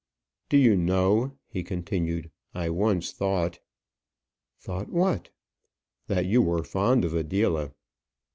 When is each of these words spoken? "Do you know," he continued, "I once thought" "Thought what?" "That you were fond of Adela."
"Do 0.49 0.57
you 0.57 0.75
know," 0.75 1.37
he 1.45 1.61
continued, 1.61 2.31
"I 2.55 2.71
once 2.71 3.11
thought" 3.11 3.59
"Thought 4.63 4.89
what?" 4.89 5.29
"That 6.07 6.25
you 6.25 6.41
were 6.41 6.63
fond 6.63 7.05
of 7.05 7.13
Adela." 7.13 7.75